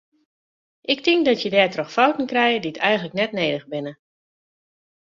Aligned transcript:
Ik 0.91 0.99
tink 1.05 1.21
dat 1.27 1.39
je 1.43 1.49
dêrtroch 1.55 1.93
fouten 1.97 2.27
krije 2.31 2.59
dy 2.63 2.71
eigenlik 2.87 3.15
net 3.19 3.31
nedich 3.39 3.65
binne. 3.71 3.93